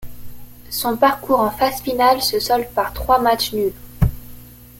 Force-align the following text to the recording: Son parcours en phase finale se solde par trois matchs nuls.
Son 0.71 0.97
parcours 0.97 1.41
en 1.41 1.51
phase 1.51 1.79
finale 1.79 2.23
se 2.23 2.39
solde 2.39 2.67
par 2.73 2.91
trois 2.91 3.19
matchs 3.19 3.53
nuls. 3.53 3.71